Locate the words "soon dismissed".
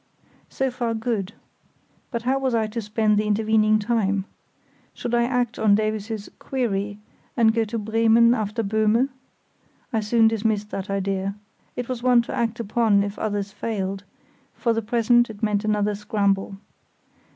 9.99-10.71